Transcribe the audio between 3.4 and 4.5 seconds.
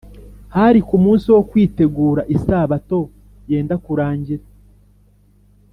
yenda kurangira